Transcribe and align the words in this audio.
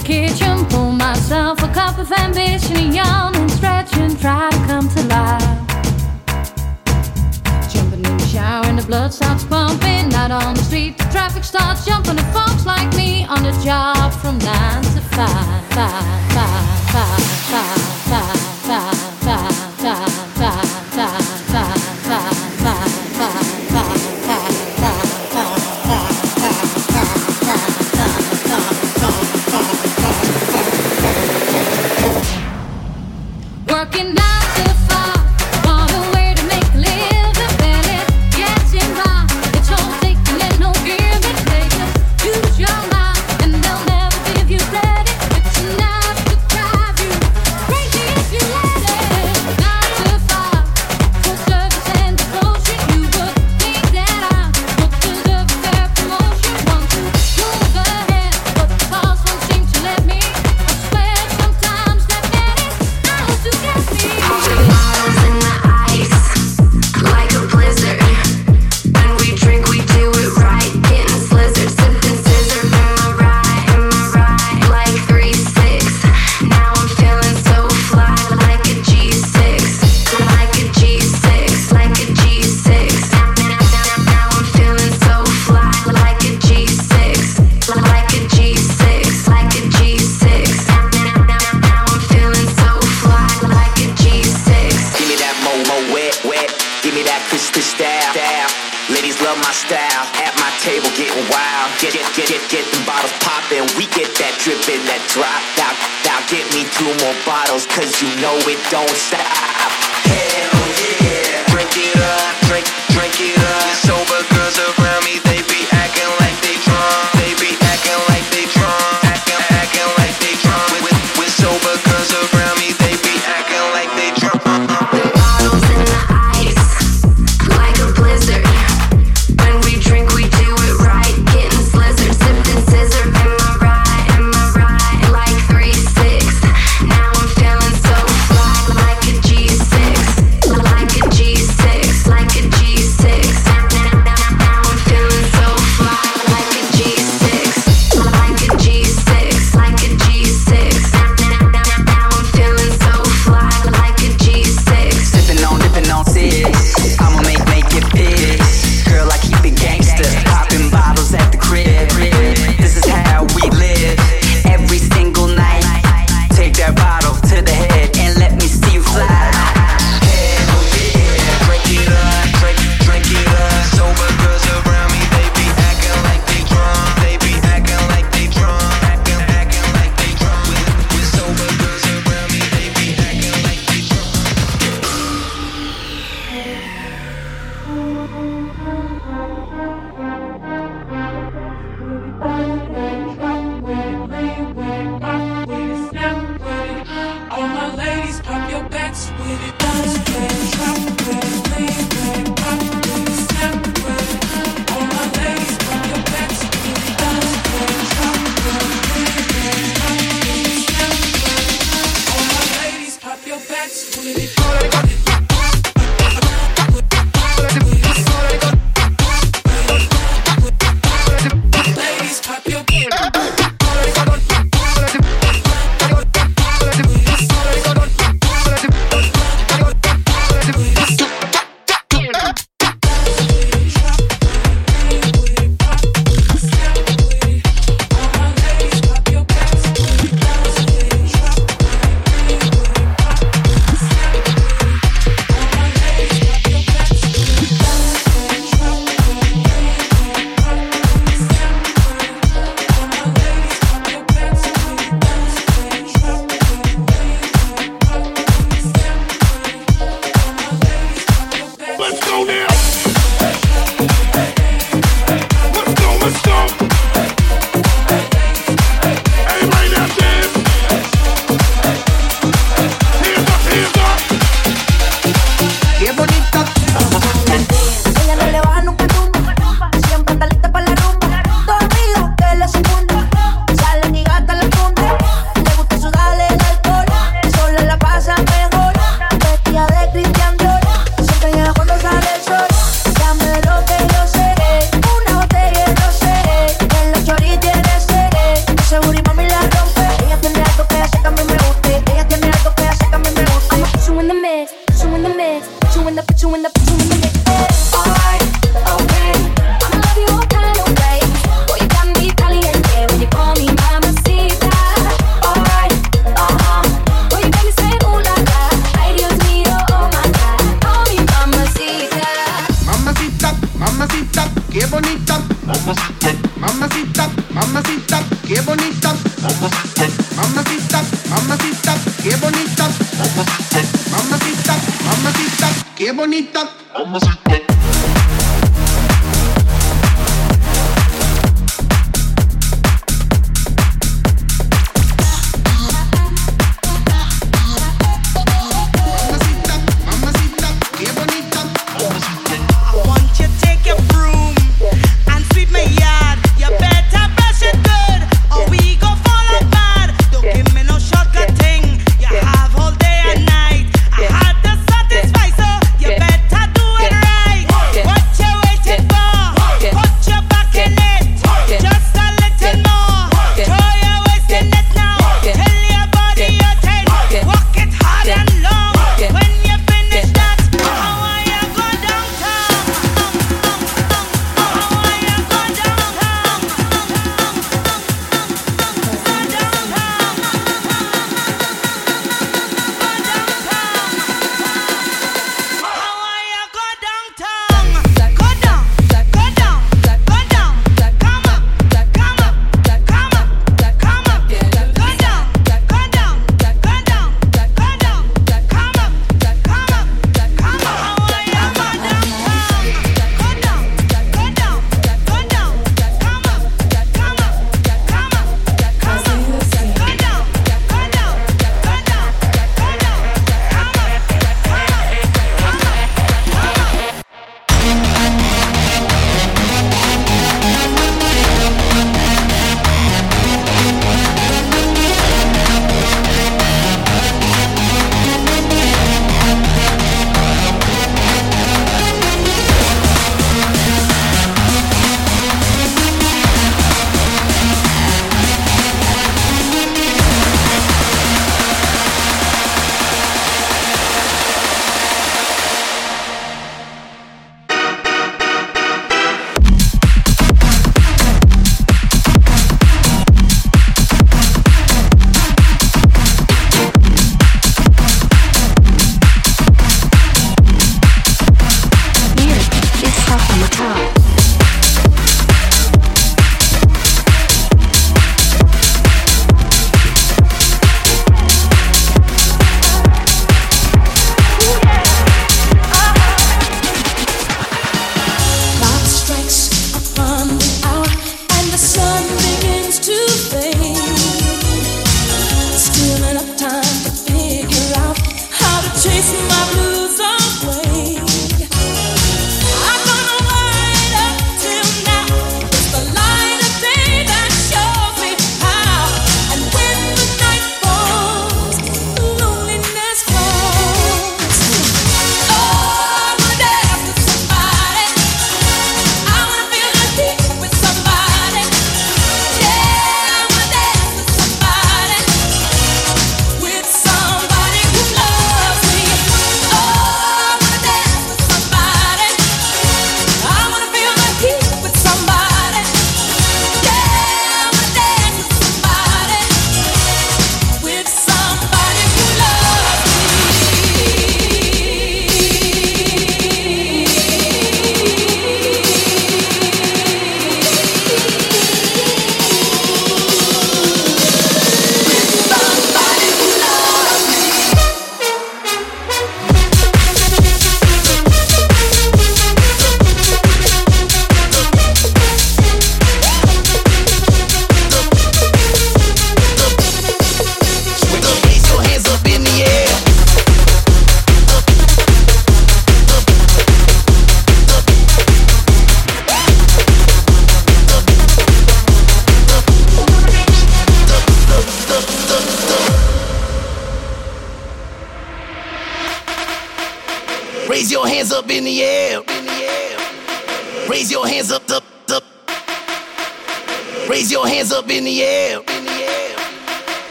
the 0.00 0.06
kitchen, 0.06 0.64
pour 0.66 0.92
myself 0.92 1.62
a 1.62 1.68
cup 1.72 1.98
of 1.98 2.10
ambition, 2.12 2.76
and 2.76 2.94
yawn 2.94 3.34
and 3.36 3.50
stretch 3.50 3.96
and 3.96 4.18
try 4.18 4.50
to 4.50 4.56
come 4.66 4.88
to 4.88 5.02
life. 5.04 5.42
Jumping 7.72 8.04
in 8.04 8.16
the 8.16 8.26
shower 8.26 8.66
and 8.66 8.78
the 8.78 8.86
blood 8.86 9.12
starts 9.12 9.44
pumping. 9.44 10.12
Out 10.14 10.30
on 10.30 10.54
the 10.54 10.62
street, 10.62 10.98
the 10.98 11.04
traffic 11.04 11.44
starts 11.44 11.84
jumping. 11.84 12.16
The 12.16 12.22
folks 12.32 12.66
like 12.66 12.94
me 12.96 13.24
on 13.26 13.42
the 13.42 13.52
job 13.64 14.12
from 14.12 14.38
nine 14.38 14.82
to 14.82 15.00
five. 15.16 15.64
five. 15.74 16.29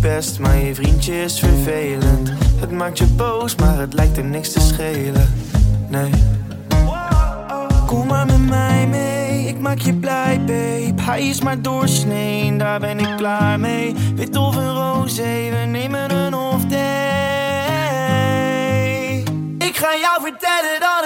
best, 0.00 0.38
maar 0.38 0.56
je 0.56 0.74
vriendje 0.74 1.22
is 1.22 1.38
vervelend. 1.38 2.30
Het 2.60 2.70
maakt 2.70 2.98
je 2.98 3.06
boos, 3.06 3.54
maar 3.54 3.78
het 3.78 3.94
lijkt 3.94 4.16
er 4.16 4.24
niks 4.24 4.52
te 4.52 4.60
schelen. 4.60 5.34
Nee. 5.88 6.10
Kom 7.86 8.06
maar 8.06 8.26
met 8.26 8.48
mij 8.48 8.86
mee, 8.86 9.48
ik 9.48 9.58
maak 9.58 9.78
je 9.78 9.94
blij, 9.94 10.38
babe. 10.38 11.02
Hij 11.02 11.28
is 11.28 11.40
maar 11.40 11.62
doorsnee, 11.62 12.56
daar 12.56 12.80
ben 12.80 12.98
ik 12.98 13.16
klaar 13.16 13.60
mee. 13.60 13.94
Wit 14.14 14.36
of 14.36 14.56
een 14.56 14.74
roze, 14.74 15.48
we 15.50 15.66
nemen 15.66 16.10
een 16.10 16.34
off 16.34 16.64
day. 16.64 16.78
Ik 19.58 19.76
ga 19.76 19.96
jou 20.00 20.20
vertellen 20.22 20.80
dat. 20.80 20.99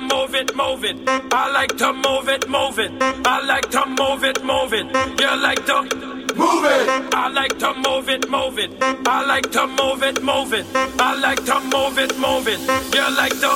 To 0.00 0.14
move 0.14 0.34
it, 0.34 0.56
move 0.56 0.84
it. 0.84 0.96
I 1.32 1.50
like 1.52 1.76
to 1.78 1.92
move 1.92 2.28
it, 2.28 2.48
move 2.48 2.78
it. 2.78 2.92
I 3.00 3.44
like 3.44 3.70
to 3.70 3.86
move 3.86 4.24
it, 4.24 4.44
move 4.44 4.72
it. 4.72 4.86
You 5.20 5.42
like 5.42 5.66
to 5.66 5.82
move 6.34 6.64
it. 6.64 7.14
I 7.14 7.28
like 7.28 7.58
to 7.58 7.74
move 7.74 8.08
it, 8.08 8.30
move 8.30 8.58
it. 8.58 8.70
I 9.06 9.24
like 9.26 9.50
to 9.52 9.66
move 9.66 10.02
it, 10.02 10.22
move 10.22 10.52
it. 10.54 10.66
I 10.74 11.18
like 11.20 11.44
to 11.44 11.60
move 11.60 11.98
it, 11.98 12.18
move 12.18 12.48
it. 12.48 12.60
You 12.94 13.16
like 13.16 13.38
to 13.40 13.52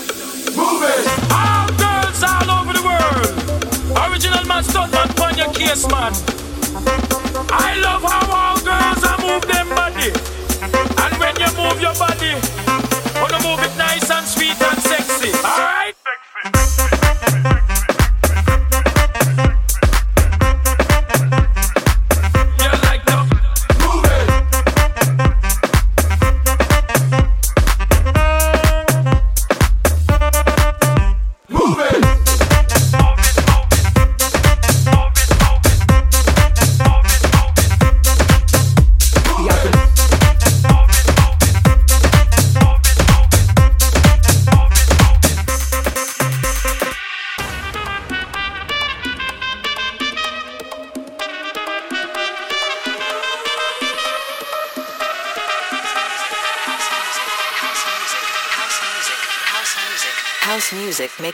move 0.56 0.82
it. 0.84 1.04
All 1.32 1.68
girls 1.80 2.22
all 2.22 2.50
over 2.50 2.72
the 2.72 2.84
world. 2.84 4.10
Original 4.10 4.44
man, 4.46 4.64
stunt 4.64 4.92
man, 4.92 5.08
pon 5.14 5.36
your 5.36 5.52
case, 5.52 5.86
man. 5.88 6.12
I 7.50 7.76
love 7.80 8.02
how 8.02 8.24
all 8.30 8.58
girls 8.60 9.04
are 9.04 9.18
move 9.22 9.46
them 9.46 9.68
body. 9.70 10.10
And 11.00 11.14
when 11.20 11.34
you 11.40 11.50
move 11.56 11.80
your 11.80 11.94
body, 11.94 12.34
wanna 13.20 13.40
move 13.40 13.60
it 13.64 13.76
nice 13.78 14.10
and 14.10 14.26
sweet 14.26 14.60
and 14.60 14.82
sexy. 14.82 15.30
Alright? 15.44 15.94
Música 16.44 17.03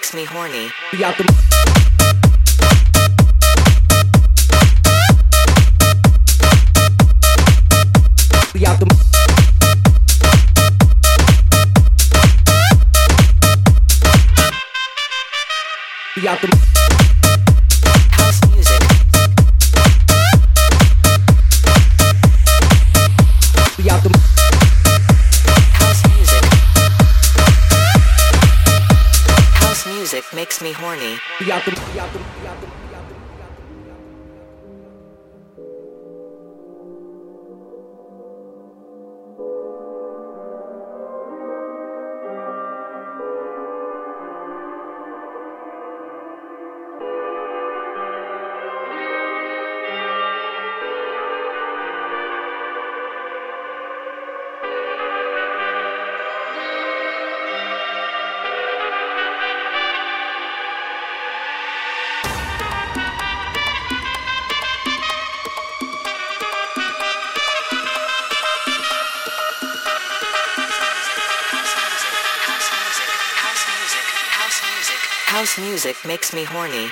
makes 0.00 0.14
me 0.14 0.24
horny. 0.24 0.70
We 0.92 1.04
out 1.04 1.14
the 1.18 1.30
me 30.62 30.72
horny. 30.72 31.18
House 75.40 75.58
music 75.58 75.96
makes 76.04 76.34
me 76.34 76.44
horny. 76.44 76.90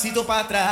Assim, 0.00 0.14
se 0.14 0.24
para 0.24 0.44
trás. 0.44 0.69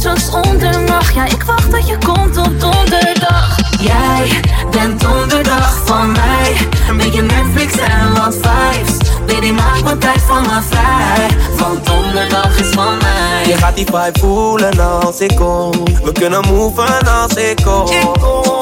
Straks 0.00 0.30
onder 0.30 0.80
mag. 0.80 1.14
Ja, 1.14 1.24
ik 1.24 1.42
wacht 1.42 1.70
dat 1.70 1.88
je 1.88 1.98
komt 2.06 2.36
op 2.36 2.60
donderdag. 2.60 3.56
Jij 3.80 4.40
bent 4.70 5.00
donderdag 5.00 5.80
van 5.84 6.12
mij. 6.12 6.56
Een 6.88 6.96
beetje 6.96 7.22
Netflix 7.22 7.78
en 7.78 8.14
wat 8.14 8.34
vibes. 8.34 8.96
Baby, 9.26 9.50
maak 9.50 9.78
wat 9.78 10.00
tijd 10.00 10.20
van 10.26 10.42
me 10.42 10.60
vrij. 10.70 11.26
Want 11.58 11.86
donderdag 11.86 12.58
is 12.58 12.68
van 12.68 12.98
mij. 12.98 13.46
Je 13.46 13.56
gaat 13.56 13.76
die 13.76 13.84
vibe 13.84 14.18
voelen 14.18 15.02
als 15.02 15.20
ik 15.20 15.36
kom. 15.36 15.70
We 16.04 16.12
kunnen 16.12 16.44
moven 16.46 17.08
als 17.08 17.34
ik 17.34 17.56
kom. 17.64 17.86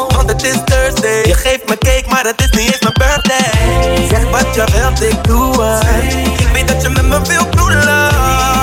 Want 0.08 0.28
het 0.28 0.42
is 0.42 0.56
Thursday. 0.64 1.22
Je 1.24 1.34
geeft 1.34 1.68
me 1.68 1.78
cake, 1.78 2.04
maar 2.08 2.24
het 2.24 2.40
is 2.40 2.50
niet 2.50 2.72
eens 2.72 2.80
mijn 2.80 2.94
birthday. 2.94 4.06
Zeg 4.08 4.30
wat 4.30 4.54
je 4.54 4.64
wilt, 4.72 5.02
ik 5.02 5.24
doe 5.24 5.62
het. 5.62 6.14
Ik 6.40 6.48
weet 6.52 6.68
dat 6.68 6.82
je 6.82 6.88
met 6.88 7.04
me 7.08 7.20
wilt 7.22 7.50
broeden. 7.50 8.57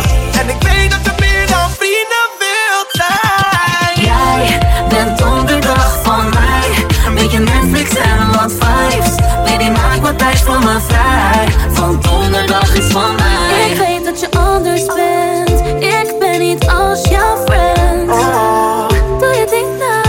Voor 10.46 10.60
me 10.60 10.80
vrij. 10.88 11.48
Want 11.74 12.04
donderdag 12.04 12.76
is 12.76 12.92
van 12.92 13.16
mij. 13.16 13.70
Ik 13.70 13.78
weet 13.78 14.06
dat 14.06 14.20
je 14.20 14.28
anders 14.32 14.86
bent. 14.86 15.84
Ik 15.84 16.20
ben 16.20 16.40
niet 16.40 16.68
als 16.68 17.08
jouw 17.10 17.38
friend. 17.46 18.08
Doe 19.20 19.34
je 19.34 19.46
ding 19.50 19.78
nou. 19.80 20.04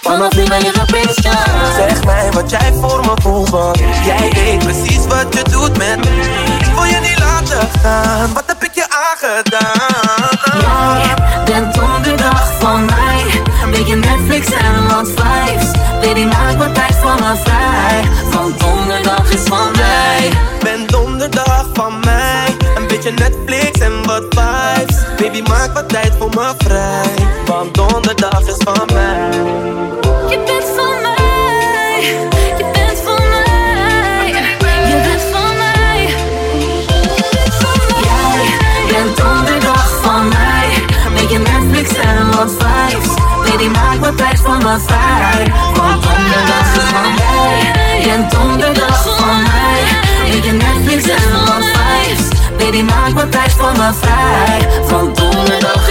Vanaf 0.00 0.36
nu 0.36 0.44
ben 0.48 0.64
je 0.64 0.72
mijn 0.74 0.86
Prince 0.86 1.20
Charles. 1.22 1.74
Zeg 1.76 2.04
mij 2.04 2.30
wat 2.32 2.50
jij 2.50 2.72
voor 2.80 3.00
me 3.00 3.12
voelt, 3.22 3.48
want 3.48 3.78
jij 4.04 4.30
weet 4.32 4.58
precies 4.58 5.06
wat 5.06 5.34
je 5.34 5.42
doet 5.50 5.76
met 5.78 5.96
me. 5.96 6.20
Ik 6.60 6.74
wil 6.74 6.84
je 6.84 7.00
niet 7.00 7.18
laten 7.18 7.68
gaan, 7.82 8.34
wat 8.34 8.44
heb 8.46 8.64
ik 8.64 8.74
je 8.74 8.86
aangedaan? 9.10 10.36
Jij 10.98 11.14
bent 11.44 11.74
donderdag 11.74 12.52
van 12.58 12.84
mij. 12.84 13.42
Beetje 13.70 13.96
Netflix 13.96 14.46
en 14.46 14.88
wat 14.88 15.08
vibes. 15.08 15.70
Baby, 16.00 16.24
maak 16.24 16.58
wat 16.58 16.74
tijd 16.74 16.94
voor 16.94 17.14
me 17.14 17.34
vrij. 17.44 18.02
Want 18.30 18.60
donderdag 18.60 18.87
is 19.30 19.42
van 19.42 19.70
mij. 19.76 20.30
Ben 20.62 20.86
donderdag 20.86 21.66
van 21.72 22.00
mij, 22.04 22.56
een 22.76 22.86
beetje 22.86 23.10
Netflix 23.10 23.80
en 23.80 24.06
wat 24.06 24.24
vibes. 24.30 24.96
Baby, 25.16 25.42
maak 25.48 25.72
wat 25.74 25.88
tijd 25.88 26.12
voor 26.18 26.28
me 26.28 26.54
vrij, 26.58 27.14
want 27.46 27.74
donderdag 27.74 28.40
is 28.40 28.56
van 28.58 28.88
mij. 28.92 29.30
Je 30.28 30.42
bent 30.46 30.64
van 30.76 30.94
mij. 31.02 32.00
Je 32.58 32.70
bent 32.72 32.98
van 33.04 33.28
mij. 33.28 34.26
Je 34.88 35.00
bent 35.02 35.22
van 35.32 35.56
mij. 35.56 36.08
Jij 38.88 39.02
bent 39.02 39.16
donderdag 39.16 40.00
van 40.02 40.28
mij. 40.28 40.66
Een 41.06 41.12
beetje 41.14 41.38
Netflix 41.38 41.98
en 41.98 42.36
wat 42.36 42.50
vibes. 42.58 43.08
Baby, 43.50 43.68
maak 43.68 43.98
wat 44.00 44.16
tijd 44.16 44.40
voor 44.40 44.56
me 44.56 44.76
vrij. 44.86 45.52
Want 45.74 46.02
donderdag 46.02 46.76
is 46.76 46.82
van 46.92 47.14
mij. 47.14 47.72
Bent 48.04 48.30
donderdag 48.30 48.77
Baby, 52.70 52.82
maak 52.82 53.12
wat 53.12 53.32
tijd 53.32 53.52
voor 53.52 53.72
me 53.72 53.92
vrij. 54.00 54.82
Want 54.88 55.16
donderdag 55.16 55.87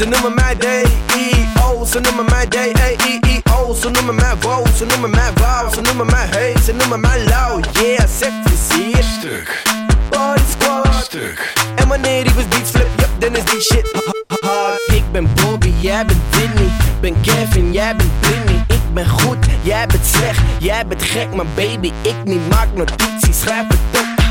Ze 0.00 0.06
noemen 0.06 0.34
mij 0.34 0.54
D-E-O, 0.54 1.84
ze 1.84 2.00
noemen 2.00 2.24
mij 2.24 2.46
D-E-E-O, 2.46 3.74
ze 3.74 3.90
noemen 3.90 4.14
mij 4.14 4.34
Wow, 4.40 4.66
ze 4.76 4.84
noemen 4.84 5.10
mij 5.10 5.30
Wow, 5.34 5.74
ze 5.74 5.80
noemen 5.80 6.06
mij 6.06 6.26
Hey, 6.30 6.54
ze 6.64 6.72
noemen 6.72 7.00
mij 7.00 7.18
Low, 7.24 7.64
yeah, 7.72 8.08
zet 8.18 8.32
plezier. 8.42 9.04
Stuk. 9.18 9.62
Body 10.10 10.40
squad. 10.50 11.04
Stuk. 11.04 11.52
En 11.76 11.88
wanneer 11.88 12.24
die 12.24 12.34
was 12.34 12.48
beats 12.48 12.70
flip, 12.70 12.86
yup, 12.96 13.08
dan 13.18 13.36
is 13.36 13.44
die 13.44 13.60
shit 13.60 14.02
hard. 14.40 14.92
Ik 14.92 15.12
ben 15.12 15.28
Bobby, 15.34 15.72
jij 15.80 16.04
bent 16.04 16.20
Whitney, 16.30 16.70
ben 17.00 17.20
Kevin, 17.20 17.72
jij 17.72 17.96
bent 17.96 18.20
Britney. 18.20 18.64
Ik 18.68 18.94
ben 18.94 19.08
goed, 19.08 19.46
jij 19.62 19.86
bent 19.86 20.06
slecht, 20.06 20.40
jij 20.58 20.86
bent 20.86 21.02
gek, 21.02 21.34
maar 21.34 21.46
baby, 21.54 21.92
ik 22.02 22.16
niet 22.24 22.48
maak 22.48 22.68
notities, 22.74 23.40
schrijf 23.40 23.66
het 23.68 24.00
op. 24.00 24.24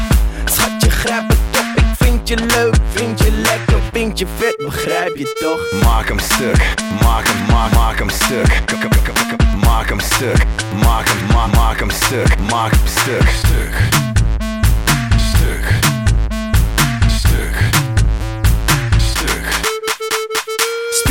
Schatje, 0.45 0.89
grijp 0.89 1.27
het 1.27 1.37
op, 1.59 1.83
ik 1.83 1.85
vind 1.97 2.27
je 2.27 2.35
leuk, 2.35 2.75
vind 2.93 3.19
je 3.19 3.31
lekker, 3.31 3.38
vind 3.99 4.19
je 4.19 4.25
vet, 4.37 4.57
begrijp 4.57 5.15
je 5.15 5.33
toch? 5.39 5.83
Maak 5.83 6.07
hem 6.07 6.19
stuk, 6.19 6.73
maak 7.01 7.27
hem, 7.27 7.45
maak, 7.45 7.73
maak 7.73 7.97
hem 7.97 8.09
stuk. 8.09 8.47
Maak 9.65 9.89
hem 9.89 9.99
stuk, 9.99 10.45
maak 10.83 11.07
hem, 11.07 11.27
ma 11.27 11.47
maak 11.47 11.79
hem 11.79 11.89
stuk, 11.89 12.39
maak 12.49 12.71
hem. 12.71 12.87
Stuk. 12.87 13.27
Stuk. 13.27 14.08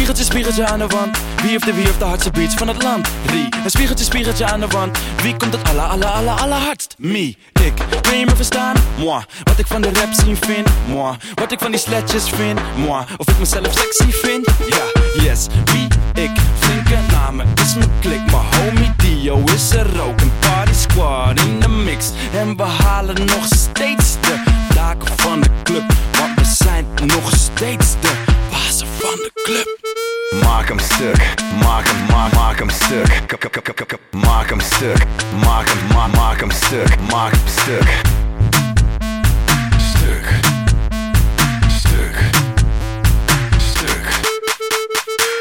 Spiegeltje, 0.09 0.39
spiegeltje 0.39 0.73
aan 0.73 0.79
de 0.79 0.87
wand. 0.87 1.19
Wie 1.43 1.51
heeft 1.51 1.65
de 1.65 1.75
wie 1.75 1.85
heeft 1.85 1.99
de 1.99 2.05
hardste 2.05 2.31
beats 2.31 2.55
van 2.55 2.69
het 2.69 2.83
land? 2.83 3.09
Rie. 3.27 3.49
Een 3.65 3.71
spiegeltje, 3.71 4.05
spiegeltje 4.05 4.45
aan 4.45 4.61
de 4.61 4.67
wand. 4.67 4.99
Wie 5.23 5.37
komt 5.37 5.53
het 5.53 5.69
alla, 5.69 5.87
alla, 5.87 6.07
alla, 6.07 6.35
alla 6.35 6.59
hardst? 6.59 6.95
Me. 6.99 7.37
Ik. 7.53 7.73
Kun 8.01 8.19
je 8.19 8.25
me 8.25 8.37
verstaan? 8.37 8.77
Moi. 8.97 9.23
Wat 9.43 9.59
ik 9.59 9.67
van 9.67 9.81
de 9.83 9.91
rap 9.93 10.13
scene 10.13 10.37
vind? 10.37 10.69
Moi. 10.87 11.17
Wat 11.35 11.53
ik 11.53 11.59
van 11.59 11.71
die 11.71 11.81
sletjes 11.81 12.29
vind? 12.29 12.61
Moi. 12.77 13.05
Of 13.17 13.29
ik 13.29 13.39
mezelf 13.39 13.73
sexy 13.73 14.11
vind? 14.13 14.47
Ja, 14.69 15.23
yes. 15.23 15.47
Wie? 15.73 15.87
Ik. 16.25 16.31
Flinke 16.59 16.97
namen 17.11 17.47
is 17.55 17.75
mijn 17.75 17.91
klik. 18.01 18.31
Mijn 18.31 18.65
homie 18.65 18.93
Dio 18.97 19.43
is 19.55 19.71
er 19.71 20.03
ook. 20.03 20.21
Een 20.21 20.33
party 20.39 20.73
squad 20.73 21.41
in 21.41 21.61
de 21.61 21.69
mix. 21.69 22.11
En 22.33 22.57
we 22.57 22.63
halen 22.63 23.27
nog 23.27 23.47
steeds 23.57 24.15
de 24.21 24.43
daken 24.75 25.09
van 25.17 25.41
de 25.41 25.49
club. 25.63 25.85
Want 26.19 26.35
we 26.35 26.65
zijn 26.65 26.87
nog 27.07 27.31
steeds 27.35 27.93
de 28.01 28.28
van 29.09 29.17
de 29.17 29.31
club. 29.43 30.43
Maak 30.43 30.69
hem 30.69 30.79
stuk, 30.79 31.35
maak 31.63 31.87
hem, 31.89 32.07
ma 32.07 32.29
maak 32.35 32.59
hem 32.59 32.71
stuk. 32.71 33.09
Maak 34.11 34.49
hem 34.49 34.61
stuk, 34.61 35.03
maak 35.45 35.69
hem, 35.69 35.97
ma 35.97 36.07
maak 36.07 36.41
hem 36.41 36.51
stuk, 36.51 37.01
maak 37.11 37.33
hem 37.33 37.47
stuk. 37.47 37.89
Stuk. 39.91 40.27
Stuk. 41.79 42.17
Stuk. 43.71 44.07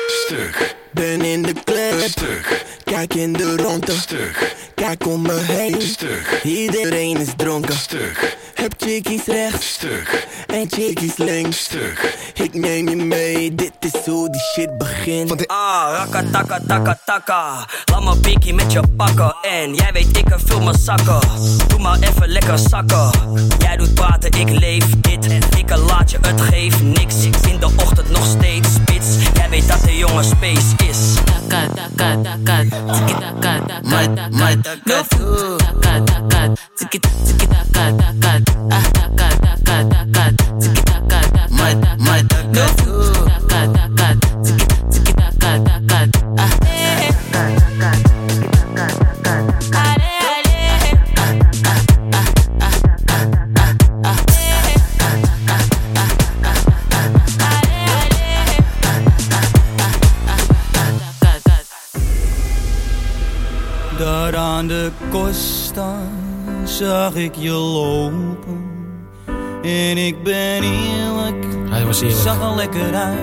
Stuk. 0.08 0.76
Ben 0.92 1.22
in 1.22 1.42
de 1.42 1.54
club, 1.66 2.10
Stuk. 2.10 2.77
Kijk 2.92 3.14
in 3.14 3.34
de 3.34 3.56
ronde, 3.58 3.92
Stuk. 3.92 4.56
kijk 4.76 5.06
om 5.08 5.22
me 5.22 5.40
heen, 5.40 5.82
Stuk. 5.82 6.40
iedereen 6.44 7.18
is 7.18 7.28
dronken. 7.38 7.76
Stuk. 7.78 8.38
Heb 8.54 8.74
chickies 8.78 9.26
rechts 9.26 9.74
Stuk. 9.74 10.28
en 10.48 10.68
chickies 10.72 11.18
links. 11.18 11.64
Stuk. 11.64 12.16
Ik 12.34 12.54
neem 12.54 12.90
je 12.90 12.96
mee, 12.96 13.56
dit 13.56 13.72
is 13.80 14.06
hoe 14.06 14.30
die 14.32 14.42
shit 14.42 14.78
begint. 14.78 15.30
Want 15.30 15.48
Ah, 15.48 15.94
rakka 15.98 16.24
taka 16.32 16.60
taka 16.68 17.00
taka. 17.06 17.66
Laat 17.92 18.04
me 18.04 18.18
pikkie 18.18 18.54
met 18.54 18.72
je 18.72 18.82
pakken. 18.98 19.36
En 19.42 19.76
jij 19.76 19.90
weet, 19.94 20.18
ik 20.18 20.28
vul 20.46 20.62
mijn 20.62 20.78
zakken. 20.80 21.20
Doe 21.68 21.80
maar 21.80 22.00
even 22.00 22.28
lekker 22.30 22.58
zakken. 22.60 23.10
Jij 23.60 23.78
doet 23.78 23.94
praten, 23.94 24.32
ik 24.32 24.50
leef 24.50 24.86
dit. 25.02 25.26
Ik 25.58 25.76
laat 25.76 26.12
je, 26.12 26.18
het 26.22 26.42
geeft 26.42 26.82
niks. 26.82 27.16
In 27.24 27.60
de 27.60 27.70
ochtend 27.76 28.10
nog 28.10 28.26
steeds 28.26 28.68
spits. 29.04 29.30
Jij 29.34 29.50
weet 29.50 29.68
dat 29.68 29.82
de 29.82 29.98
jongen 29.98 30.24
space 30.26 30.90
is. 30.90 31.14
Taka 31.26 31.68
taka 31.76 32.22
taka. 32.22 32.58
Tiki 32.94 33.14
taka 33.20 33.60
taka 33.66 34.08
taka. 34.16 34.56
No. 34.86 35.58
Taka 35.58 36.04
taka. 36.04 36.54
Tiki 36.76 37.00
tiki 37.00 37.48
taka 37.48 37.92
taka. 37.98 38.17
Zag 67.12 67.16
ik 67.16 67.36
je 67.36 67.52
lopen. 67.52 68.66
En 69.64 69.98
ik 69.98 70.24
ben 70.24 70.64
eerlijk, 70.64 71.46
Hij 71.70 71.86
was 71.86 72.02
eerlijk. 72.02 72.18
je 72.18 72.24
zag 72.24 72.42
er 72.42 72.56
lekker 72.56 72.96
uit. 72.96 73.18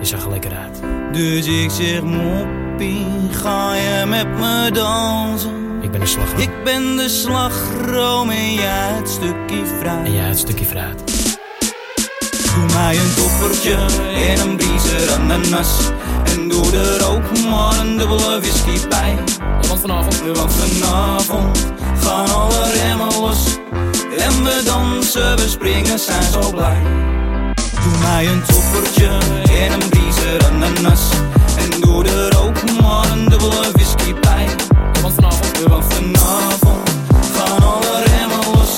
Je 0.00 0.06
zag 0.06 0.24
er 0.24 0.30
lekker 0.30 0.52
uit. 0.52 0.80
Dus 1.12 1.46
ik 1.46 1.70
zeg 1.70 2.02
moppie, 2.02 3.06
ga 3.30 3.74
je 3.74 4.04
met 4.06 4.26
me 4.38 4.70
dansen? 4.72 5.78
Ik 5.80 5.90
ben 5.90 6.00
een 6.00 6.06
slagroom. 6.06 6.40
Ik 6.40 6.50
ben 6.64 6.96
de 6.96 7.08
slagroom 7.08 8.30
en 8.30 8.52
jij 8.54 8.92
het 8.92 9.08
stukje 9.08 9.66
fruit. 9.80 10.06
En 10.06 10.12
jij 10.12 10.28
het 10.28 10.38
stukje 10.38 10.64
fruit. 10.64 10.98
Doe 12.54 12.66
mij 12.74 12.96
een 12.96 13.14
toppertje 13.14 13.76
en 14.14 14.48
een 14.48 14.56
briezer 14.56 15.10
ananas. 15.18 15.90
En 16.24 16.48
doe 16.48 16.76
er 16.76 17.06
ook 17.06 17.44
maar 17.50 17.80
een 17.80 17.96
dubbele 17.98 18.40
whisky 18.40 18.88
bij. 18.88 19.14
Want 19.68 19.80
vanavond? 19.80 20.20
Want 20.20 20.52
vanavond 20.52 21.72
gaan 22.10 22.34
alle 22.34 22.72
remmen 22.72 23.20
los. 23.20 23.58
En 24.18 24.44
we 24.44 24.62
dansen, 24.64 25.36
we 25.36 25.48
springen, 25.48 25.98
zijn 25.98 26.22
zo 26.22 26.50
blij. 26.50 26.82
Doe 27.82 27.98
mij 28.02 28.26
een 28.28 28.42
toppertje 28.42 29.08
en 29.64 29.72
een 29.72 29.88
briezer 29.88 30.46
ananas. 30.50 31.02
En 31.58 31.80
doe 31.80 32.04
er 32.04 32.38
ook 32.44 32.80
maar 32.80 33.10
een 33.10 33.28
dubbele 33.28 33.70
whisky 33.72 34.14
bij. 34.14 34.46
Want 35.02 35.14
vanavond? 35.14 35.58
Want 35.68 35.94
vanavond 35.94 36.90
gaan 37.34 37.62
alle 37.62 38.02
remmen 38.04 38.44
los. 38.54 38.76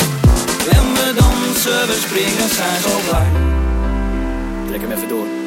En 0.76 0.84
we 0.94 1.12
dansen, 1.20 1.86
we 1.86 1.96
springen, 2.06 2.48
zijn 2.58 2.80
zo 2.82 2.94
blij. 3.08 3.28
Trek 4.68 4.80
hem 4.80 4.90
even 4.90 5.08
door. 5.08 5.41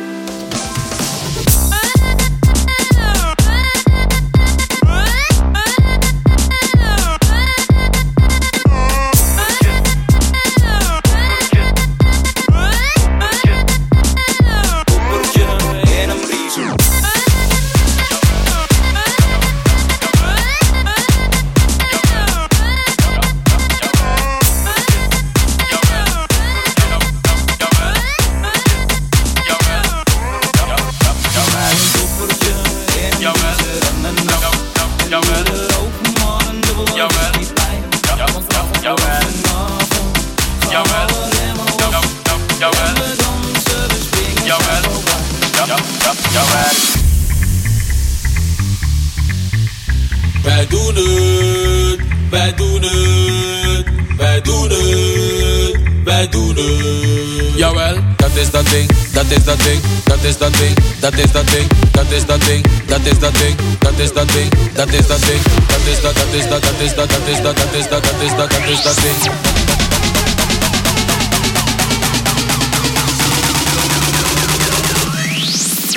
Wij 52.36 52.54
doen 52.56 52.82
het, 52.82 53.86
wij 54.18 54.42
doen 54.42 54.70
het, 54.70 55.78
wij 56.04 56.30
doen 56.30 56.56
het. 56.56 57.56
Jawel, 57.56 57.96
dat 58.16 58.36
is 58.36 58.52
dat 58.52 58.70
ding, 58.70 58.90
dat 59.12 59.26
is 59.30 59.44
dat 59.44 59.60
ding, 59.64 59.82
dat 60.04 60.24
is 60.24 60.38
dat 60.38 60.54
ding, 60.58 60.78
dat 61.00 61.14
is 61.14 61.32
dat 61.32 61.48
ding, 61.48 61.68
dat 61.92 62.06
is 62.10 62.26
dat 62.26 62.44
ding, 62.46 62.66
dat 62.90 63.08
is 63.08 63.20
dat 63.20 63.34
ding, 63.34 63.56
dat 63.80 63.98
is 63.98 64.14
dat 64.14 64.32
ding, 64.32 64.52
dat 64.74 64.88
is 64.94 65.08
dat 65.08 65.22
ding, 65.26 65.42
dat 65.68 65.88
is 65.88 66.02
dat, 66.02 66.16
dat 66.16 66.28
is 66.34 66.48
dat, 66.50 66.62
dat 66.64 66.80
is 66.82 66.96
dat, 66.96 67.10
dat 67.10 67.28
is 67.28 67.42
dat, 67.42 67.58
dat 67.58 67.74
is 67.74 67.88
dat, 67.90 68.04
dat 68.04 68.22
is 68.22 68.36
dat, 68.36 68.50
dat 68.52 68.68
is 68.68 68.84
dat 68.84 68.96
ding. 69.02 69.32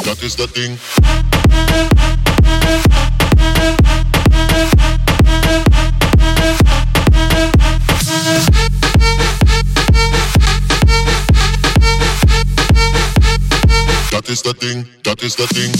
Dat 0.05 0.22
is 0.22 0.34
dat 0.34 0.55
ding. 0.55 0.78
the 14.53 14.55
thing, 14.55 14.86
that 15.05 15.22
is 15.22 15.36
the 15.36 15.46
thing. 15.49 15.72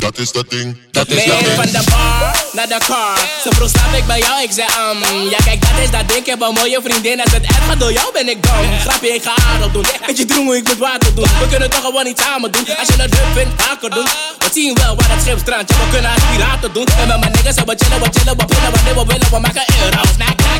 That 0.00 0.18
is 0.18 0.32
the 0.32 0.42
thing. 0.42 0.74
That 0.94 1.08
is 1.08 1.24
the 1.24 1.30
thing. 1.30 1.56
from 1.56 1.70
the 1.72 1.86
bar, 1.88 2.34
not 2.54 2.68
the 2.68 2.84
car. 2.84 3.37
Ze 3.48 3.54
vroeg 3.54 3.70
slaap 3.70 3.94
ik 4.00 4.06
bij 4.06 4.18
jou, 4.18 4.42
ik 4.42 4.52
zei 4.58 4.68
um. 4.90 4.98
Ja 5.34 5.38
kijk, 5.44 5.60
dat 5.60 5.78
is 5.84 5.90
dat 5.90 6.08
ding, 6.08 6.20
ik 6.24 6.26
heb 6.26 6.40
een 6.40 6.54
mooie 6.60 6.80
vriendin. 6.84 7.20
Als 7.24 7.32
het 7.32 7.42
echt 7.42 7.64
gaat 7.68 7.80
door 7.80 7.92
jou 7.92 8.06
ben 8.12 8.28
ik 8.28 8.42
dom. 8.42 8.64
Grapje, 8.84 9.08
ik 9.14 9.22
ga 9.22 9.34
aardig 9.50 9.70
doen. 9.72 9.84
Weet 10.06 10.18
je 10.18 10.24
droom 10.24 10.46
hoe 10.46 10.56
ik 10.56 10.66
moet 10.68 10.78
water 10.78 11.14
doen. 11.14 11.28
We 11.42 11.46
kunnen 11.48 11.70
toch 11.70 11.80
gewoon 11.80 12.06
iets 12.06 12.22
samen 12.22 12.52
doen. 12.52 12.66
Als 12.80 12.88
je 12.88 13.02
het 13.02 13.14
hub 13.18 13.30
vindt, 13.34 13.62
vaker 13.62 13.90
doen. 13.90 14.06
We 14.38 14.48
zien 14.52 14.74
wel 14.74 14.94
waar 14.96 15.10
het 15.10 15.22
schip 15.22 15.38
strandt. 15.44 15.70
Ja, 15.70 15.76
we 15.84 15.86
kunnen 15.94 16.10
aspiraten 16.16 16.72
doen. 16.72 16.86
En 17.00 17.06
met 17.08 17.20
mijn 17.20 17.32
niggas, 17.32 17.54
we 17.54 17.74
chillen, 17.82 18.00
we 18.04 18.08
chillen, 18.16 18.36
we 18.36 18.44
pillen, 18.44 18.70
wanneer 18.74 18.94
we 19.00 19.04
willen, 19.12 19.28
we 19.34 19.38
maken 19.46 19.64
euro's. 19.84 20.12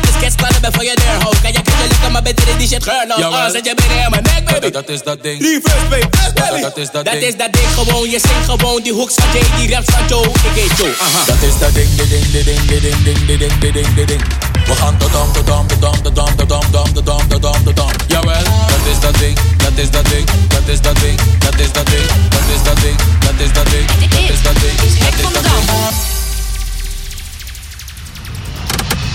Is 0.09 0.17
kids, 0.21 0.35
klannen, 0.35 0.61
ben 0.61 0.73
voor 0.73 0.83
je 0.83 0.95
deur, 1.03 1.17
ho. 1.23 1.29
Kan 1.41 1.51
je 1.57 1.61
kunnen 1.61 1.87
lekker, 1.91 2.11
maar 2.11 2.21
beter 2.21 2.47
in 2.47 2.57
die 2.57 2.67
shit 2.67 2.83
geurloos. 2.83 3.19
Oh, 3.23 3.49
zet 3.55 3.65
je 3.65 3.73
binnen 3.81 4.03
in 4.05 4.09
mijn 4.09 4.23
nek, 4.23 4.43
baby. 4.45 4.59
Dat, 4.59 4.73
dat 4.73 4.89
is 4.89 5.01
dat 5.03 5.23
ding. 5.23 5.37
Reverse, 5.41 5.85
baby. 5.89 6.07
Dat, 6.33 6.61
dat 6.61 6.77
is 6.77 6.89
dat 6.91 7.05
Dat 7.05 7.13
ding. 7.13 7.25
is 7.31 7.37
dat 7.37 7.51
ding 7.53 7.67
gewoon, 7.79 8.09
je 8.09 8.19
zingt 8.27 8.45
gewoon 8.45 8.81
die 8.81 8.93
hooks 8.93 9.13
van 9.13 9.29
Jay, 9.33 9.43
die 9.59 9.69
raps 9.73 9.89
van 9.95 10.05
Joe. 10.07 10.25
Ik 10.25 10.55
heet 10.59 10.77
Joe, 10.77 10.93
aha. 11.05 11.21
Dat 11.25 11.41
is 11.49 11.55
dat 11.59 11.73
ding, 11.73 11.89
ding, 11.95 12.31
die 12.31 12.43
ding, 12.43 12.78
ding, 12.79 13.03
ding, 13.03 13.37
ding, 13.59 13.73
ding, 13.73 13.93
die 13.95 14.05
ding. 14.05 14.21
We 14.65 14.75
gaan 14.75 14.97
de 14.97 15.07
dam, 15.11 15.33
de 15.33 15.43
dam, 15.43 15.67
de 15.67 15.79
dam, 15.79 16.01
de 16.03 16.11
dam, 16.11 16.35
de 16.35 16.45
dam, 16.45 16.63
dam, 16.71 16.93
de 16.93 17.03
dam, 17.03 17.27
de 17.27 17.39
dam, 17.39 17.63
de 17.63 17.73
dam. 17.73 17.89
Jawel, 18.07 18.43
dat 18.43 18.85
is 18.91 18.99
dat 18.99 19.17
ding, 19.17 19.37
dat 19.57 19.77
is 19.77 19.89
dat 19.91 20.05
ding, 20.09 20.29
dat 20.47 20.67
is 20.67 20.81
dat 20.81 20.99
ding, 20.99 21.19
dat 21.39 21.59
is 21.59 21.71
dat 21.71 21.85
ding, 21.85 22.07
dat 22.29 22.43
is 22.55 22.63
dat 22.63 22.77
ding, 22.81 22.97
dat 23.19 23.39
is 23.39 23.53
dat 23.53 23.69
ding, 23.71 23.87
dat 23.89 24.09
is 24.19 24.43
dat 24.43 24.59
ding, 24.61 24.77
dat 24.79 25.15
is 25.15 25.21
dat 25.23 25.41
ding. 25.41 25.79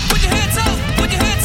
Put 0.07 0.21
your 0.21 0.35
hands 0.35 0.57
up, 0.57 0.97
put 0.97 1.11
your 1.11 1.23
hands 1.23 1.44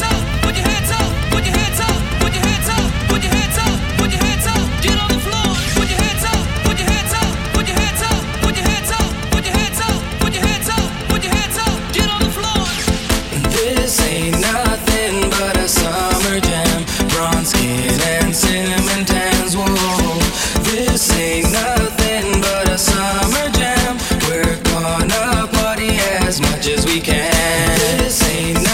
as 26.31 26.39
much 26.39 26.65
as 26.67 26.85
we 26.85 27.01
can. 27.01 27.77
This 27.97 28.23
ain't 28.29 28.70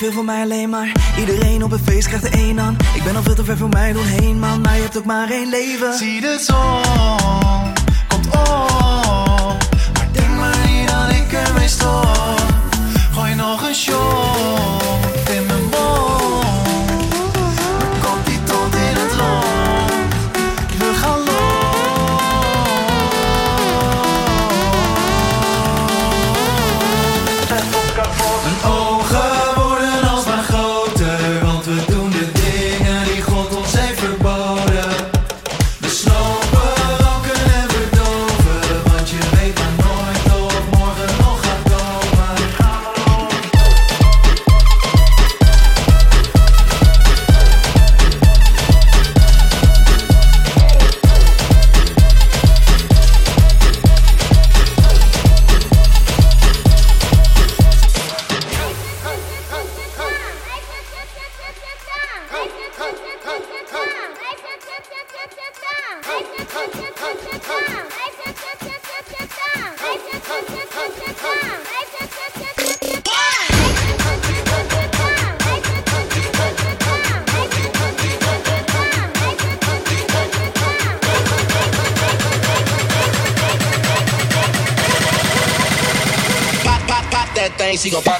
veel 0.00 0.12
voor 0.12 0.24
mij 0.24 0.42
alleen 0.42 0.68
maar 0.68 0.92
Iedereen 1.18 1.64
op 1.64 1.72
een 1.72 1.78
feest 1.84 2.06
krijgt 2.08 2.24
er 2.24 2.32
één 2.32 2.60
aan 2.60 2.76
Ik 2.94 3.02
ben 3.02 3.16
al 3.16 3.22
veel 3.22 3.34
te 3.34 3.44
ver 3.44 3.56
voor 3.56 3.68
mij 3.68 3.92
doen 3.92 4.04
heen 4.04 4.38
man 4.38 4.60
Maar 4.60 4.76
je 4.76 4.82
hebt 4.82 4.98
ook 4.98 5.04
maar 5.04 5.30
één 5.30 5.48
leven 5.48 5.94
Zie 5.94 6.20
de 6.20 6.44
zon, 6.46 7.72
komt 8.08 8.26
op. 8.26 9.58
Maar 9.94 10.08
denk 10.12 10.36
maar 10.36 10.56
niet 10.66 10.88
dat 10.88 11.10
ik 11.10 11.32
ermee 11.32 11.68
stop. 11.68 12.09
sigo 87.80 88.02
para 88.02 88.19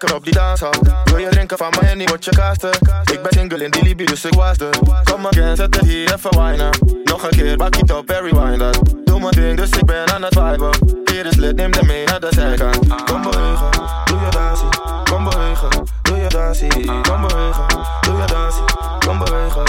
lekker 0.00 0.18
op 0.18 0.24
die 0.24 0.34
danshal. 0.34 0.72
Wil 1.04 1.18
je 1.18 1.28
drinken 1.28 1.56
van 1.56 1.74
mijn 1.80 1.98
niet 1.98 2.10
wat 2.10 2.24
je 2.24 2.30
kasten. 2.30 2.70
Ik 3.12 3.22
ben 3.22 3.32
single 3.32 3.64
in 3.64 3.70
die 3.70 3.82
Libby, 3.82 4.04
dus 4.04 4.24
ik 4.24 4.34
waste. 4.34 4.64
er. 4.64 5.02
Kom 5.04 5.26
again, 5.26 5.56
zet 5.56 5.74
het 5.76 5.84
hier 5.84 6.14
even 6.14 6.36
wijnen. 6.38 6.70
Nog 7.04 7.22
een 7.22 7.30
keer, 7.30 7.56
bak 7.56 7.76
ik 7.76 7.92
op 7.92 8.10
en 8.10 8.22
rewind 8.22 8.58
dat. 8.58 8.80
Doe 9.04 9.20
mijn 9.20 9.32
ding, 9.32 9.56
dus 9.56 9.70
ik 9.70 9.84
ben 9.84 10.12
aan 10.14 10.22
het 10.22 10.34
viben. 10.38 10.70
Hier 11.04 11.26
is 11.26 11.36
lid, 11.36 11.56
neem 11.56 11.70
de 11.70 11.84
mee 11.84 12.04
naar 12.04 12.20
de 12.20 12.28
zijkant. 12.30 12.78
Kom 13.04 13.22
bewegen, 13.22 13.70
doe 14.04 14.18
je 14.24 14.30
dansie. 14.30 14.68
Kom 15.04 15.24
bewegen, 15.24 15.68
doe 16.02 16.16
je 16.16 16.28
dansie. 16.28 16.84
Kom 17.02 17.20
bewegen, 17.28 17.66
doe 18.00 18.16
je 18.16 18.24
dansie. 18.26 18.64
Kom 19.06 19.18
bewegen. 19.18 19.64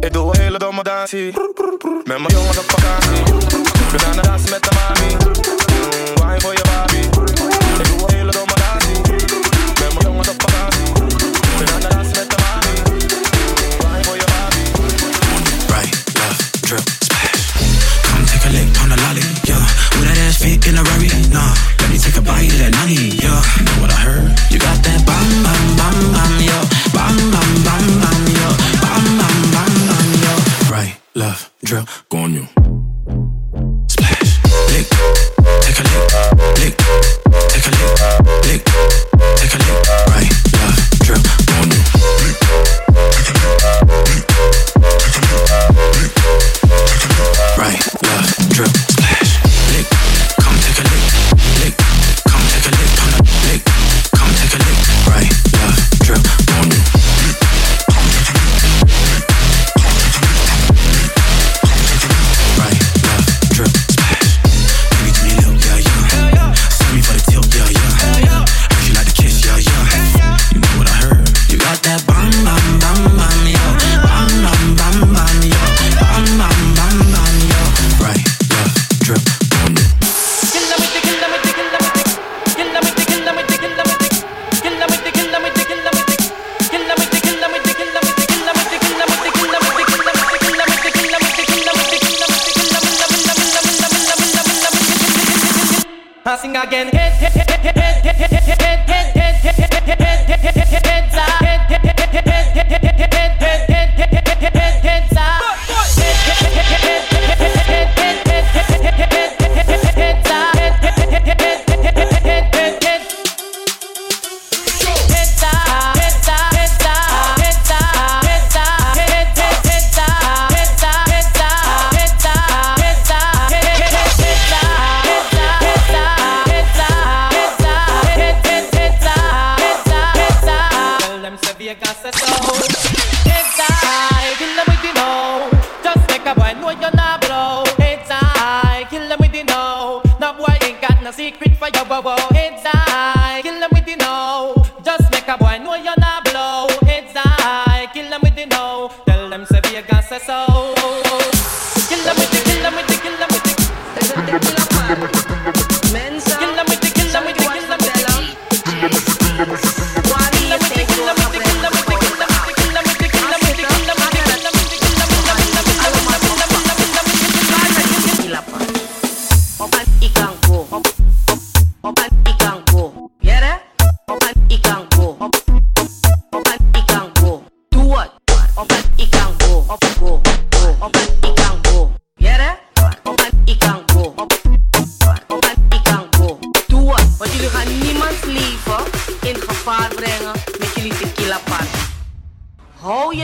Ik 0.00 0.12
doe 0.12 0.34
een 0.34 0.40
hele 0.40 0.58
domme 0.58 0.82
dansie. 0.82 1.32
Met 2.04 2.18
mijn 2.18 2.34
jongen 2.34 2.58
op 2.58 2.70
vakantie. 2.76 3.34
We 3.90 3.98
gaan 3.98 4.14
naar 4.14 4.24
dansen 4.24 4.50
met 4.50 4.62
de 4.62 4.70
mami. 4.74 5.71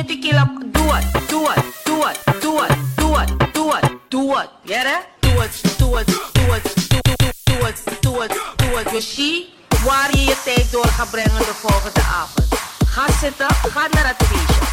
tequila. 0.08 0.44
Do 0.72 0.84
it, 0.96 1.04
do 1.28 1.40
it, 1.52 1.64
do 1.84 1.96
it, 2.08 2.16
do 2.40 2.52
it, 2.64 2.72
do 2.96 3.08
it, 3.20 3.28
do 3.52 3.72
it, 3.76 3.84
do 4.08 4.22
it. 4.40 4.48
Yeah, 4.64 4.84
that? 4.84 5.02
Do 5.20 5.28
it, 5.44 5.52
do 5.78 5.96
it, 5.98 6.06
do 6.34 6.44
it, 6.54 6.64
do 6.88 6.98
it, 7.12 7.36
do 7.46 7.56
it, 7.68 7.76
do 8.00 8.22
it, 8.22 8.32
do 8.56 8.78
it. 8.78 8.90
Dus 8.90 9.14
zie 9.14 9.52
waar 9.84 10.16
je 10.16 10.24
je 10.24 10.36
tijd 10.44 10.72
door 10.72 10.86
gaat 10.86 11.10
brengen 11.10 11.38
de 11.38 11.54
volgende 11.54 12.00
avond. 12.00 12.46
Ga 12.86 13.06
zitten, 13.20 13.46
ga 13.46 13.86
naar 13.90 14.06
het 14.06 14.26
feestje. 14.26 14.64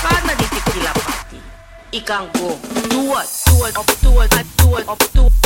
Ga 0.00 0.24
naar 0.24 0.36
die 0.36 0.48
tequila 0.48 0.92
party. 0.92 1.36
Ik 1.90 2.06
Do 2.06 2.14
go. 2.32 2.58
Do 2.88 3.18
it, 3.18 3.42
do 3.44 3.66
it, 3.66 3.74
do 4.00 4.20
it, 4.20 4.46
do 4.56 4.76
it, 4.76 5.12
do 5.12 5.26
it. 5.26 5.45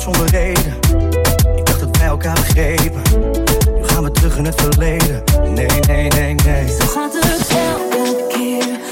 zonder 0.00 0.30
reden. 0.30 0.74
Ik 1.56 1.66
dacht 1.66 1.80
dat 1.80 1.96
wij 1.96 2.06
elkaar 2.06 2.34
begrepen. 2.34 3.02
Nu 3.76 3.84
gaan 3.84 4.02
we 4.02 4.10
terug 4.10 4.36
in 4.36 4.44
het 4.44 4.60
verleden. 4.60 5.22
Nee, 5.42 5.66
nee, 5.86 6.08
nee, 6.08 6.34
nee. 6.34 6.68
Zo 6.68 6.86
gaat 6.86 7.12
het 7.12 7.48
elke 7.48 8.26
keer. 8.28 8.85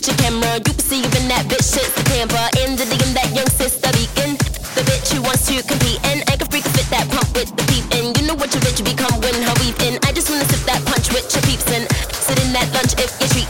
lift 0.00 0.08
your 0.08 0.30
camera. 0.30 0.54
You 0.56 0.72
can 0.72 0.78
see 0.78 1.02
that 1.02 1.44
bitch 1.46 1.74
shit's 1.74 1.92
the 1.94 2.04
camper. 2.08 2.40
In 2.64 2.76
the 2.76 2.84
digging 2.84 3.14
that 3.14 3.28
young 3.34 3.48
sister 3.48 3.90
beacon. 3.92 4.36
The 4.74 4.82
bitch 4.86 5.12
who 5.12 5.22
wants 5.22 5.46
to 5.48 5.62
compete 5.62 6.00
and 6.06 6.22
I 6.30 6.36
can 6.36 6.46
freak 6.48 6.64
fit 6.64 6.88
that 6.90 7.08
pump 7.10 7.28
with 7.34 7.50
the 7.56 7.64
peep 7.68 7.84
and 7.98 8.16
you 8.16 8.26
know 8.26 8.34
what 8.34 8.54
your 8.54 8.62
bitch 8.62 8.84
become 8.84 9.20
when 9.20 9.34
her 9.34 9.54
weepin. 9.60 9.98
I 10.06 10.12
just 10.12 10.30
wanna 10.30 10.44
sip 10.46 10.62
that 10.66 10.80
punch 10.86 11.10
with 11.12 11.26
your 11.34 11.42
peeps 11.42 11.66
in. 11.74 11.84
sit 12.14 12.38
in 12.40 12.52
that 12.52 12.70
lunch 12.72 12.94
if 12.96 13.10
you 13.20 13.26
treat 13.28 13.49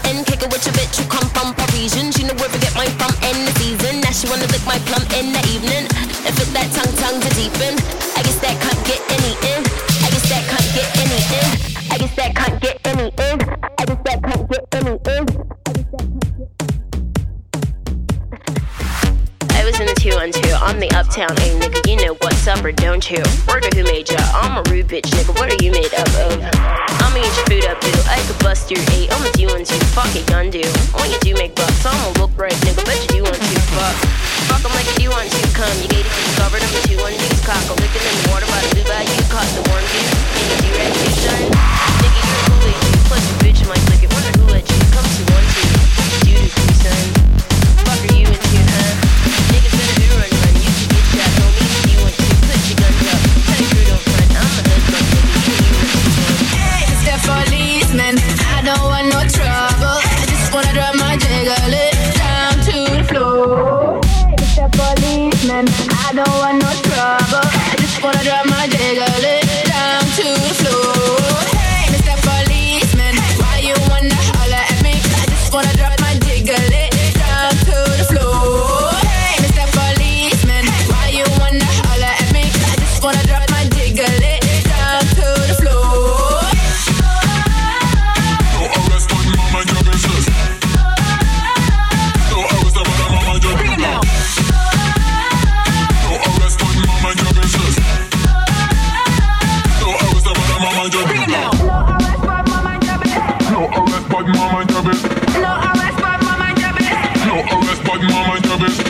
but 107.91 108.03
mama 108.03 108.41
nervous. 108.41 108.90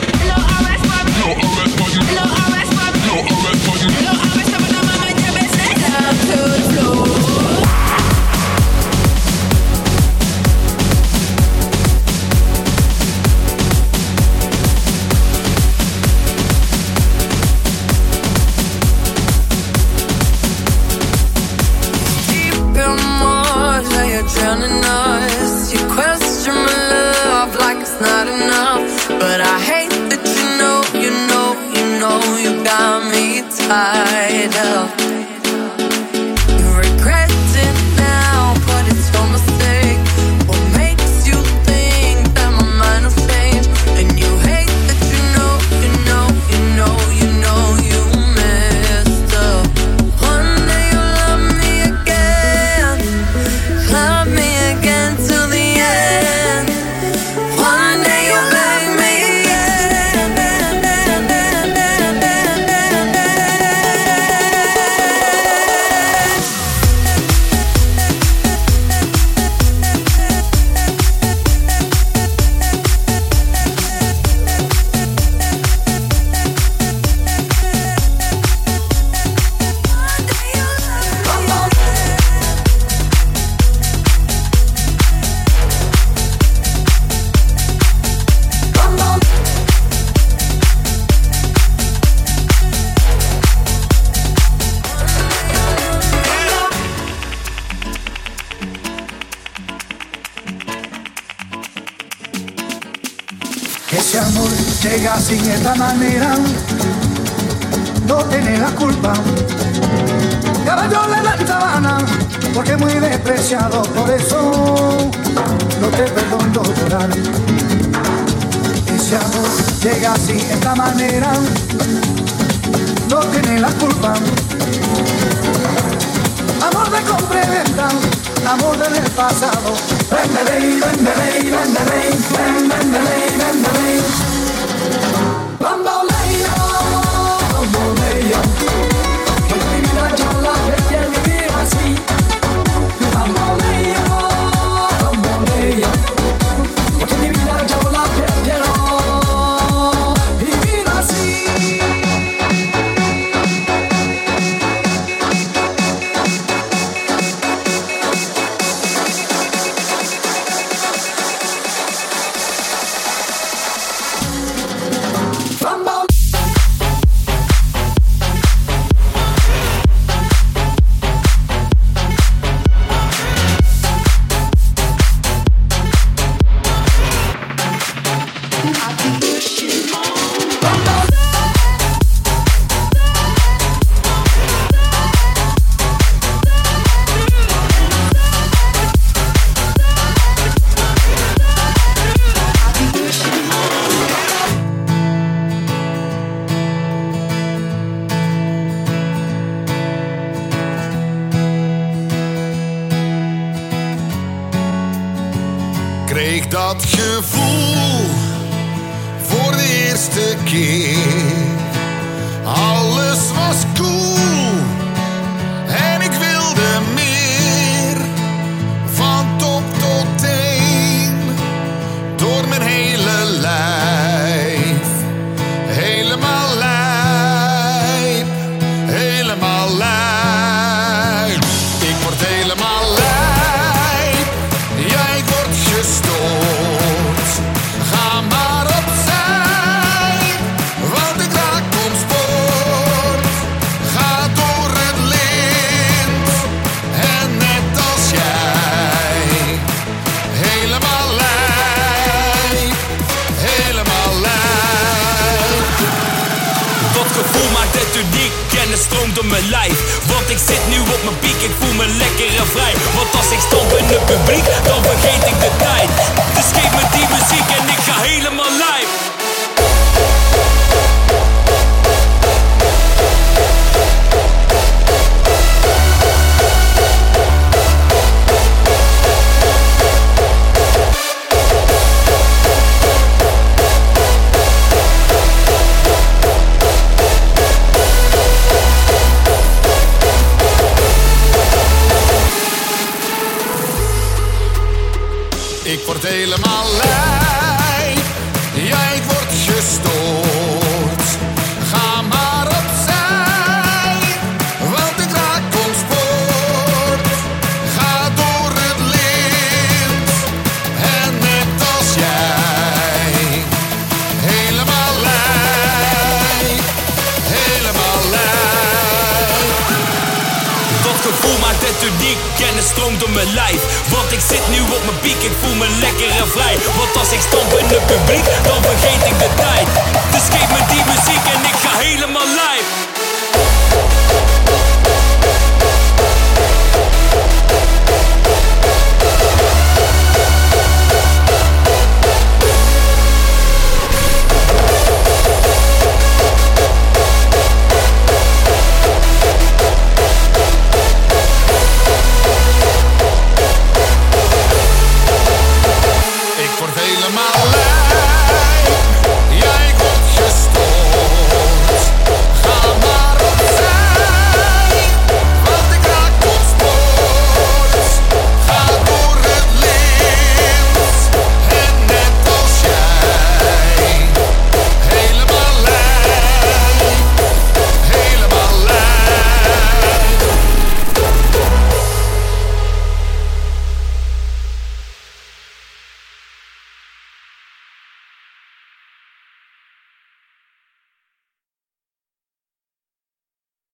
Want 262.41 263.15
als 263.17 263.31
ik 263.31 263.39
stamp 263.39 263.71
in 263.77 263.85
het 263.85 264.05
publiek, 264.05 264.45
dan 264.63 264.81